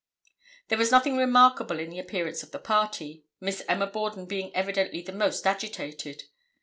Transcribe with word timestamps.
There 0.69 0.79
was 0.79 0.89
nothing 0.89 1.15
remarkable 1.15 1.79
in 1.79 1.91
the 1.91 1.99
appearance 1.99 2.41
of 2.41 2.49
the 2.49 2.57
party, 2.57 3.23
Miss 3.39 3.61
Emma 3.69 3.85
Borden 3.85 4.25
being 4.25 4.49
evidently 4.55 5.03
the 5.03 5.11
most 5.11 5.45
agitated. 5.45 6.23